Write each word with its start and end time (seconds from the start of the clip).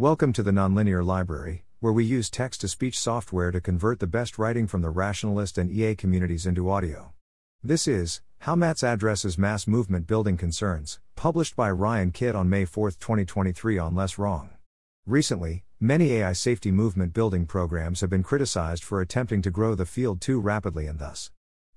Welcome 0.00 0.32
to 0.32 0.42
the 0.42 0.50
Nonlinear 0.50 1.04
Library, 1.04 1.66
where 1.80 1.92
we 1.92 2.06
use 2.06 2.30
text 2.30 2.62
to 2.62 2.68
speech 2.68 2.98
software 2.98 3.50
to 3.50 3.60
convert 3.60 4.00
the 4.00 4.06
best 4.06 4.38
writing 4.38 4.66
from 4.66 4.80
the 4.80 4.88
rationalist 4.88 5.58
and 5.58 5.70
EA 5.70 5.94
communities 5.94 6.46
into 6.46 6.70
audio. 6.70 7.12
This 7.62 7.86
is 7.86 8.22
How 8.38 8.54
MATS 8.54 8.82
Addresses 8.82 9.36
Mass 9.36 9.66
Movement 9.66 10.06
Building 10.06 10.38
Concerns, 10.38 11.00
published 11.16 11.54
by 11.54 11.70
Ryan 11.70 12.12
Kidd 12.12 12.34
on 12.34 12.48
May 12.48 12.64
4, 12.64 12.92
2023, 12.92 13.76
on 13.76 13.92
LessWrong. 13.92 14.48
Recently, 15.04 15.64
many 15.78 16.12
AI 16.12 16.32
safety 16.32 16.70
movement 16.70 17.12
building 17.12 17.44
programs 17.44 18.00
have 18.00 18.08
been 18.08 18.22
criticized 18.22 18.82
for 18.82 19.02
attempting 19.02 19.42
to 19.42 19.50
grow 19.50 19.74
the 19.74 19.84
field 19.84 20.22
too 20.22 20.40
rapidly 20.40 20.86
and 20.86 20.98
thus 20.98 21.30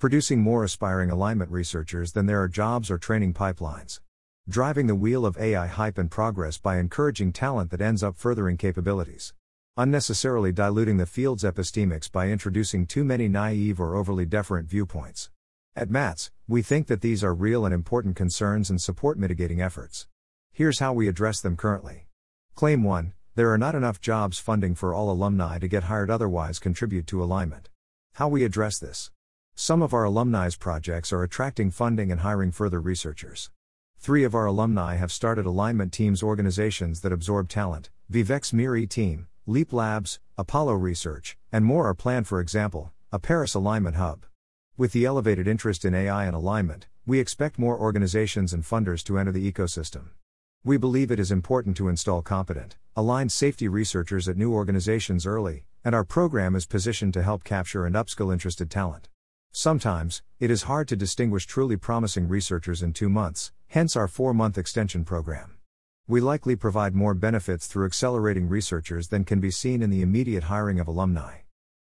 producing 0.00 0.40
more 0.40 0.64
aspiring 0.64 1.12
alignment 1.12 1.52
researchers 1.52 2.14
than 2.14 2.26
there 2.26 2.42
are 2.42 2.48
jobs 2.48 2.90
or 2.90 2.98
training 2.98 3.32
pipelines 3.32 4.00
driving 4.48 4.86
the 4.86 4.94
wheel 4.94 5.26
of 5.26 5.36
AI 5.36 5.66
hype 5.66 5.98
and 5.98 6.10
progress 6.10 6.56
by 6.56 6.78
encouraging 6.78 7.34
talent 7.34 7.70
that 7.70 7.82
ends 7.82 8.02
up 8.02 8.16
furthering 8.16 8.56
capabilities. 8.56 9.34
Unnecessarily 9.76 10.52
diluting 10.52 10.96
the 10.96 11.04
field's 11.04 11.44
epistemics 11.44 12.10
by 12.10 12.28
introducing 12.28 12.86
too 12.86 13.04
many 13.04 13.28
naive 13.28 13.78
or 13.78 13.94
overly 13.94 14.24
deferent 14.24 14.64
viewpoints. 14.64 15.28
At 15.76 15.90
MATS, 15.90 16.30
we 16.48 16.62
think 16.62 16.86
that 16.86 17.02
these 17.02 17.22
are 17.22 17.34
real 17.34 17.66
and 17.66 17.74
important 17.74 18.16
concerns 18.16 18.70
and 18.70 18.80
support 18.80 19.18
mitigating 19.18 19.60
efforts. 19.60 20.06
Here's 20.50 20.78
how 20.78 20.94
we 20.94 21.08
address 21.08 21.42
them 21.42 21.54
currently. 21.54 22.06
Claim 22.54 22.82
1 22.82 23.12
There 23.34 23.52
are 23.52 23.58
not 23.58 23.74
enough 23.74 24.00
jobs 24.00 24.38
funding 24.38 24.74
for 24.74 24.94
all 24.94 25.10
alumni 25.10 25.58
to 25.58 25.68
get 25.68 25.84
hired, 25.84 26.10
otherwise, 26.10 26.58
contribute 26.58 27.06
to 27.08 27.22
alignment. 27.22 27.68
How 28.14 28.28
we 28.28 28.44
address 28.44 28.78
this. 28.78 29.10
Some 29.54 29.82
of 29.82 29.92
our 29.92 30.04
alumni's 30.04 30.56
projects 30.56 31.12
are 31.12 31.22
attracting 31.22 31.70
funding 31.70 32.10
and 32.10 32.22
hiring 32.22 32.50
further 32.50 32.80
researchers. 32.80 33.50
Three 34.00 34.22
of 34.24 34.34
our 34.34 34.46
alumni 34.46 34.94
have 34.94 35.10
started 35.10 35.44
alignment 35.44 35.92
teams 35.92 36.22
organizations 36.22 37.00
that 37.00 37.12
absorb 37.12 37.48
talent 37.48 37.90
Vivek's 38.10 38.52
MIRI 38.52 38.86
Team, 38.86 39.26
Leap 39.44 39.72
Labs, 39.72 40.20
Apollo 40.38 40.74
Research, 40.74 41.36
and 41.52 41.64
more 41.64 41.88
are 41.88 41.94
planned, 41.94 42.26
for 42.26 42.40
example, 42.40 42.92
a 43.12 43.18
Paris 43.18 43.54
alignment 43.54 43.96
hub. 43.96 44.24
With 44.76 44.92
the 44.92 45.04
elevated 45.04 45.48
interest 45.48 45.84
in 45.84 45.94
AI 45.94 46.24
and 46.24 46.34
alignment, 46.34 46.86
we 47.06 47.18
expect 47.18 47.58
more 47.58 47.78
organizations 47.78 48.52
and 48.52 48.62
funders 48.62 49.02
to 49.04 49.18
enter 49.18 49.32
the 49.32 49.52
ecosystem. 49.52 50.10
We 50.64 50.76
believe 50.76 51.10
it 51.10 51.20
is 51.20 51.32
important 51.32 51.76
to 51.78 51.88
install 51.88 52.22
competent, 52.22 52.76
aligned 52.94 53.32
safety 53.32 53.66
researchers 53.68 54.28
at 54.28 54.36
new 54.36 54.54
organizations 54.54 55.26
early, 55.26 55.64
and 55.84 55.94
our 55.94 56.04
program 56.04 56.54
is 56.54 56.66
positioned 56.66 57.14
to 57.14 57.22
help 57.22 57.44
capture 57.44 57.84
and 57.84 57.96
upskill 57.96 58.32
interested 58.32 58.70
talent. 58.70 59.08
Sometimes, 59.52 60.22
it 60.38 60.50
is 60.50 60.64
hard 60.64 60.86
to 60.88 60.96
distinguish 60.96 61.46
truly 61.46 61.76
promising 61.76 62.28
researchers 62.28 62.82
in 62.82 62.92
two 62.92 63.08
months, 63.08 63.52
hence 63.66 63.96
our 63.96 64.06
four 64.06 64.32
month 64.32 64.56
extension 64.56 65.04
program. 65.04 65.56
We 66.06 66.20
likely 66.20 66.56
provide 66.56 66.94
more 66.94 67.14
benefits 67.14 67.66
through 67.66 67.86
accelerating 67.86 68.48
researchers 68.48 69.08
than 69.08 69.24
can 69.24 69.40
be 69.40 69.50
seen 69.50 69.82
in 69.82 69.90
the 69.90 70.00
immediate 70.00 70.44
hiring 70.44 70.80
of 70.80 70.88
alumni. 70.88 71.38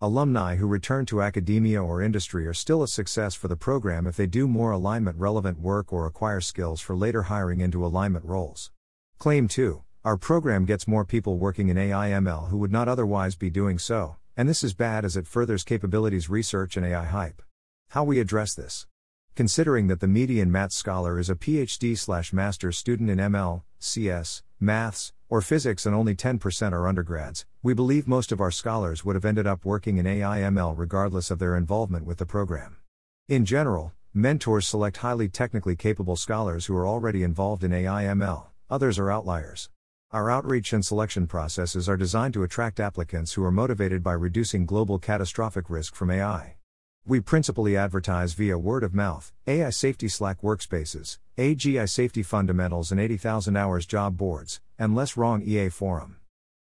Alumni 0.00 0.56
who 0.56 0.66
return 0.66 1.06
to 1.06 1.22
academia 1.22 1.82
or 1.82 2.00
industry 2.00 2.46
are 2.46 2.54
still 2.54 2.82
a 2.82 2.88
success 2.88 3.34
for 3.34 3.48
the 3.48 3.56
program 3.56 4.06
if 4.06 4.16
they 4.16 4.26
do 4.26 4.46
more 4.46 4.70
alignment 4.70 5.18
relevant 5.18 5.58
work 5.58 5.92
or 5.92 6.06
acquire 6.06 6.40
skills 6.40 6.80
for 6.80 6.96
later 6.96 7.24
hiring 7.24 7.60
into 7.60 7.84
alignment 7.84 8.24
roles. 8.24 8.70
Claim 9.18 9.48
2 9.48 9.82
Our 10.04 10.16
program 10.16 10.64
gets 10.64 10.88
more 10.88 11.04
people 11.04 11.36
working 11.36 11.68
in 11.68 11.76
AIML 11.76 12.48
who 12.48 12.58
would 12.58 12.72
not 12.72 12.88
otherwise 12.88 13.34
be 13.34 13.50
doing 13.50 13.78
so, 13.78 14.16
and 14.36 14.48
this 14.48 14.62
is 14.62 14.72
bad 14.72 15.04
as 15.04 15.16
it 15.16 15.26
furthers 15.26 15.64
capabilities 15.64 16.30
research 16.30 16.76
and 16.76 16.86
AI 16.86 17.04
hype. 17.04 17.42
How 17.92 18.04
we 18.04 18.20
address 18.20 18.52
this. 18.52 18.86
Considering 19.34 19.86
that 19.86 20.00
the 20.00 20.06
median 20.06 20.52
MATS 20.52 20.76
scholar 20.76 21.18
is 21.18 21.30
a 21.30 21.34
PhD 21.34 21.96
slash 21.96 22.34
master's 22.34 22.76
student 22.76 23.08
in 23.08 23.16
ML, 23.16 23.62
CS, 23.78 24.42
maths, 24.60 25.14
or 25.30 25.40
physics 25.40 25.86
and 25.86 25.96
only 25.96 26.14
10% 26.14 26.72
are 26.72 26.86
undergrads, 26.86 27.46
we 27.62 27.72
believe 27.72 28.06
most 28.06 28.30
of 28.30 28.42
our 28.42 28.50
scholars 28.50 29.06
would 29.06 29.16
have 29.16 29.24
ended 29.24 29.46
up 29.46 29.64
working 29.64 29.96
in 29.96 30.04
AIML 30.04 30.74
regardless 30.76 31.30
of 31.30 31.38
their 31.38 31.56
involvement 31.56 32.04
with 32.04 32.18
the 32.18 32.26
program. 32.26 32.76
In 33.26 33.46
general, 33.46 33.94
mentors 34.12 34.66
select 34.66 34.98
highly 34.98 35.30
technically 35.30 35.74
capable 35.74 36.16
scholars 36.16 36.66
who 36.66 36.76
are 36.76 36.86
already 36.86 37.22
involved 37.22 37.64
in 37.64 37.70
AIML, 37.70 38.48
others 38.68 38.98
are 38.98 39.10
outliers. 39.10 39.70
Our 40.10 40.30
outreach 40.30 40.74
and 40.74 40.84
selection 40.84 41.26
processes 41.26 41.88
are 41.88 41.96
designed 41.96 42.34
to 42.34 42.42
attract 42.42 42.80
applicants 42.80 43.32
who 43.32 43.44
are 43.44 43.50
motivated 43.50 44.02
by 44.02 44.12
reducing 44.12 44.66
global 44.66 44.98
catastrophic 44.98 45.70
risk 45.70 45.94
from 45.94 46.10
AI. 46.10 46.57
We 47.08 47.20
principally 47.20 47.74
advertise 47.74 48.34
via 48.34 48.58
word 48.58 48.84
of 48.84 48.92
mouth, 48.92 49.32
AI 49.46 49.70
Safety 49.70 50.08
Slack 50.08 50.42
workspaces, 50.42 51.16
AGI 51.38 51.88
Safety 51.88 52.22
Fundamentals 52.22 52.92
and 52.92 53.00
80,000 53.00 53.56
Hours 53.56 53.86
job 53.86 54.18
boards, 54.18 54.60
and 54.78 54.92
LessWrong 54.92 55.42
EA 55.42 55.70
Forum. 55.70 56.18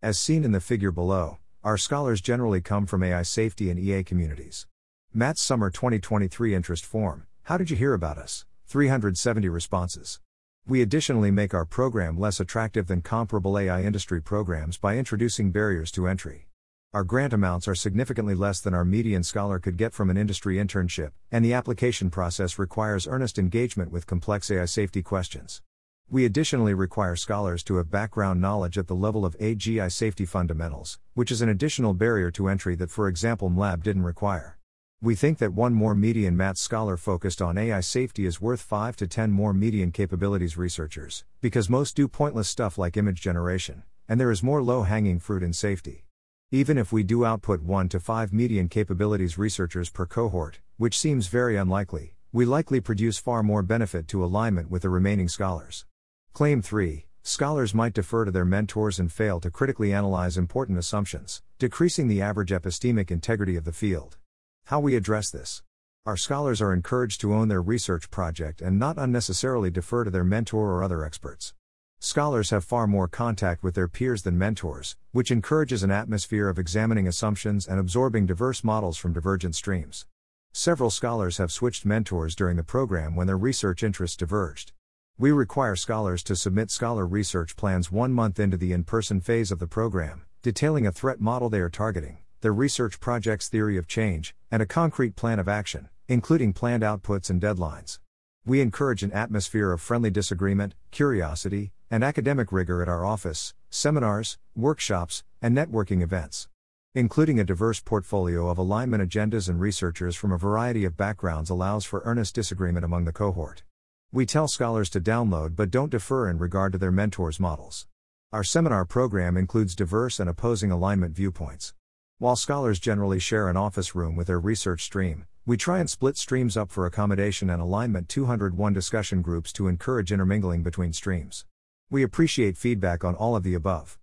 As 0.00 0.18
seen 0.18 0.42
in 0.42 0.52
the 0.52 0.58
figure 0.62 0.92
below, 0.92 1.36
our 1.62 1.76
scholars 1.76 2.22
generally 2.22 2.62
come 2.62 2.86
from 2.86 3.02
AI 3.02 3.20
safety 3.20 3.68
and 3.68 3.78
EA 3.78 4.02
communities. 4.02 4.66
MATS 5.12 5.42
Summer 5.42 5.68
2023 5.68 6.54
Interest 6.54 6.86
Form 6.86 7.26
How 7.42 7.58
did 7.58 7.68
you 7.68 7.76
hear 7.76 7.92
about 7.92 8.16
us? 8.16 8.46
370 8.66 9.46
responses. 9.50 10.20
We 10.66 10.80
additionally 10.80 11.30
make 11.30 11.52
our 11.52 11.66
program 11.66 12.18
less 12.18 12.40
attractive 12.40 12.86
than 12.86 13.02
comparable 13.02 13.58
AI 13.58 13.82
industry 13.82 14.22
programs 14.22 14.78
by 14.78 14.96
introducing 14.96 15.50
barriers 15.50 15.90
to 15.90 16.08
entry. 16.08 16.46
Our 16.92 17.04
grant 17.04 17.32
amounts 17.32 17.68
are 17.68 17.76
significantly 17.76 18.34
less 18.34 18.60
than 18.60 18.74
our 18.74 18.84
median 18.84 19.22
scholar 19.22 19.60
could 19.60 19.76
get 19.76 19.92
from 19.92 20.10
an 20.10 20.16
industry 20.16 20.56
internship, 20.56 21.12
and 21.30 21.44
the 21.44 21.54
application 21.54 22.10
process 22.10 22.58
requires 22.58 23.06
earnest 23.06 23.38
engagement 23.38 23.92
with 23.92 24.08
complex 24.08 24.50
AI 24.50 24.64
safety 24.64 25.00
questions. 25.00 25.62
We 26.10 26.24
additionally 26.24 26.74
require 26.74 27.14
scholars 27.14 27.62
to 27.64 27.76
have 27.76 27.92
background 27.92 28.40
knowledge 28.40 28.76
at 28.76 28.88
the 28.88 28.96
level 28.96 29.24
of 29.24 29.38
AGI 29.38 29.92
safety 29.92 30.26
fundamentals, 30.26 30.98
which 31.14 31.30
is 31.30 31.42
an 31.42 31.48
additional 31.48 31.94
barrier 31.94 32.32
to 32.32 32.48
entry 32.48 32.74
that, 32.74 32.90
for 32.90 33.06
example, 33.06 33.48
MLab 33.48 33.84
didn't 33.84 34.02
require. 34.02 34.58
We 35.00 35.14
think 35.14 35.38
that 35.38 35.54
one 35.54 35.74
more 35.74 35.94
median 35.94 36.36
MATS 36.36 36.60
scholar 36.60 36.96
focused 36.96 37.40
on 37.40 37.56
AI 37.56 37.82
safety 37.82 38.26
is 38.26 38.40
worth 38.40 38.62
5 38.62 38.96
to 38.96 39.06
10 39.06 39.30
more 39.30 39.52
median 39.52 39.92
capabilities 39.92 40.56
researchers, 40.56 41.24
because 41.40 41.70
most 41.70 41.94
do 41.94 42.08
pointless 42.08 42.48
stuff 42.48 42.78
like 42.78 42.96
image 42.96 43.20
generation, 43.20 43.84
and 44.08 44.18
there 44.18 44.32
is 44.32 44.42
more 44.42 44.60
low 44.60 44.82
hanging 44.82 45.20
fruit 45.20 45.44
in 45.44 45.52
safety. 45.52 46.04
Even 46.52 46.76
if 46.78 46.92
we 46.92 47.04
do 47.04 47.24
output 47.24 47.62
1 47.62 47.88
to 47.90 48.00
5 48.00 48.32
median 48.32 48.68
capabilities 48.68 49.38
researchers 49.38 49.88
per 49.88 50.04
cohort, 50.04 50.58
which 50.78 50.98
seems 50.98 51.28
very 51.28 51.56
unlikely, 51.56 52.16
we 52.32 52.44
likely 52.44 52.80
produce 52.80 53.18
far 53.18 53.44
more 53.44 53.62
benefit 53.62 54.08
to 54.08 54.24
alignment 54.24 54.68
with 54.68 54.82
the 54.82 54.88
remaining 54.88 55.28
scholars. 55.28 55.86
Claim 56.32 56.60
3 56.60 57.06
Scholars 57.22 57.72
might 57.72 57.92
defer 57.92 58.24
to 58.24 58.32
their 58.32 58.44
mentors 58.44 58.98
and 58.98 59.12
fail 59.12 59.38
to 59.38 59.48
critically 59.48 59.92
analyze 59.92 60.36
important 60.36 60.76
assumptions, 60.76 61.40
decreasing 61.60 62.08
the 62.08 62.20
average 62.20 62.50
epistemic 62.50 63.12
integrity 63.12 63.54
of 63.54 63.64
the 63.64 63.70
field. 63.70 64.18
How 64.64 64.80
we 64.80 64.96
address 64.96 65.30
this. 65.30 65.62
Our 66.04 66.16
scholars 66.16 66.60
are 66.60 66.72
encouraged 66.72 67.20
to 67.20 67.32
own 67.32 67.46
their 67.46 67.62
research 67.62 68.10
project 68.10 68.60
and 68.60 68.76
not 68.76 68.98
unnecessarily 68.98 69.70
defer 69.70 70.02
to 70.02 70.10
their 70.10 70.24
mentor 70.24 70.72
or 70.72 70.82
other 70.82 71.04
experts. 71.04 71.54
Scholars 72.02 72.48
have 72.48 72.64
far 72.64 72.86
more 72.86 73.06
contact 73.06 73.62
with 73.62 73.74
their 73.74 73.86
peers 73.86 74.22
than 74.22 74.38
mentors, 74.38 74.96
which 75.12 75.30
encourages 75.30 75.82
an 75.82 75.90
atmosphere 75.90 76.48
of 76.48 76.58
examining 76.58 77.06
assumptions 77.06 77.68
and 77.68 77.78
absorbing 77.78 78.24
diverse 78.24 78.64
models 78.64 78.96
from 78.96 79.12
divergent 79.12 79.54
streams. 79.54 80.06
Several 80.50 80.88
scholars 80.88 81.36
have 81.36 81.52
switched 81.52 81.84
mentors 81.84 82.34
during 82.34 82.56
the 82.56 82.64
program 82.64 83.14
when 83.14 83.26
their 83.26 83.36
research 83.36 83.82
interests 83.82 84.16
diverged. 84.16 84.72
We 85.18 85.30
require 85.30 85.76
scholars 85.76 86.22
to 86.22 86.36
submit 86.36 86.70
scholar 86.70 87.06
research 87.06 87.54
plans 87.54 87.92
one 87.92 88.14
month 88.14 88.40
into 88.40 88.56
the 88.56 88.72
in 88.72 88.84
person 88.84 89.20
phase 89.20 89.52
of 89.52 89.58
the 89.58 89.66
program, 89.66 90.22
detailing 90.40 90.86
a 90.86 90.92
threat 90.92 91.20
model 91.20 91.50
they 91.50 91.60
are 91.60 91.68
targeting, 91.68 92.16
their 92.40 92.54
research 92.54 92.98
project's 92.98 93.50
theory 93.50 93.76
of 93.76 93.86
change, 93.86 94.34
and 94.50 94.62
a 94.62 94.66
concrete 94.66 95.16
plan 95.16 95.38
of 95.38 95.48
action, 95.48 95.90
including 96.08 96.54
planned 96.54 96.82
outputs 96.82 97.28
and 97.28 97.42
deadlines. 97.42 97.98
We 98.46 98.62
encourage 98.62 99.02
an 99.02 99.12
atmosphere 99.12 99.70
of 99.70 99.82
friendly 99.82 100.10
disagreement, 100.10 100.74
curiosity, 100.90 101.72
and 101.90 102.04
academic 102.04 102.52
rigor 102.52 102.82
at 102.82 102.88
our 102.88 103.04
office, 103.04 103.52
seminars, 103.68 104.38
workshops, 104.54 105.24
and 105.42 105.56
networking 105.56 106.02
events. 106.02 106.48
Including 106.94 107.40
a 107.40 107.44
diverse 107.44 107.80
portfolio 107.80 108.48
of 108.48 108.58
alignment 108.58 109.02
agendas 109.02 109.48
and 109.48 109.60
researchers 109.60 110.14
from 110.14 110.30
a 110.30 110.38
variety 110.38 110.84
of 110.84 110.96
backgrounds 110.96 111.50
allows 111.50 111.84
for 111.84 112.02
earnest 112.04 112.34
disagreement 112.34 112.84
among 112.84 113.06
the 113.06 113.12
cohort. 113.12 113.64
We 114.12 114.24
tell 114.24 114.46
scholars 114.46 114.88
to 114.90 115.00
download 115.00 115.56
but 115.56 115.70
don't 115.70 115.90
defer 115.90 116.28
in 116.28 116.38
regard 116.38 116.72
to 116.72 116.78
their 116.78 116.92
mentors' 116.92 117.40
models. 117.40 117.86
Our 118.32 118.44
seminar 118.44 118.84
program 118.84 119.36
includes 119.36 119.74
diverse 119.74 120.20
and 120.20 120.30
opposing 120.30 120.70
alignment 120.70 121.16
viewpoints. 121.16 121.74
While 122.18 122.36
scholars 122.36 122.78
generally 122.78 123.18
share 123.18 123.48
an 123.48 123.56
office 123.56 123.94
room 123.96 124.14
with 124.14 124.28
their 124.28 124.38
research 124.38 124.84
stream, 124.84 125.26
we 125.46 125.56
try 125.56 125.80
and 125.80 125.90
split 125.90 126.16
streams 126.16 126.56
up 126.56 126.70
for 126.70 126.86
accommodation 126.86 127.50
and 127.50 127.60
alignment 127.60 128.08
201 128.08 128.72
discussion 128.72 129.22
groups 129.22 129.52
to 129.54 129.66
encourage 129.66 130.12
intermingling 130.12 130.62
between 130.62 130.92
streams. 130.92 131.46
We 131.92 132.04
appreciate 132.04 132.56
feedback 132.56 133.02
on 133.02 133.16
all 133.16 133.34
of 133.34 133.42
the 133.42 133.54
above. 133.54 133.98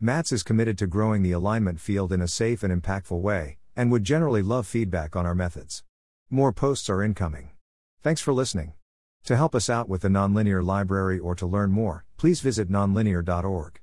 MATS 0.00 0.30
is 0.30 0.44
committed 0.44 0.78
to 0.78 0.86
growing 0.86 1.22
the 1.22 1.32
alignment 1.32 1.80
field 1.80 2.12
in 2.12 2.20
a 2.20 2.28
safe 2.28 2.62
and 2.62 2.72
impactful 2.72 3.20
way, 3.20 3.58
and 3.74 3.90
would 3.90 4.04
generally 4.04 4.42
love 4.42 4.64
feedback 4.64 5.16
on 5.16 5.26
our 5.26 5.34
methods. 5.34 5.82
More 6.30 6.52
posts 6.52 6.88
are 6.88 7.02
incoming. 7.02 7.50
Thanks 8.00 8.20
for 8.20 8.32
listening. 8.32 8.74
To 9.24 9.36
help 9.36 9.56
us 9.56 9.68
out 9.68 9.88
with 9.88 10.02
the 10.02 10.08
Nonlinear 10.08 10.64
Library 10.64 11.18
or 11.18 11.34
to 11.34 11.44
learn 11.44 11.72
more, 11.72 12.04
please 12.16 12.40
visit 12.40 12.70
nonlinear.org. 12.70 13.81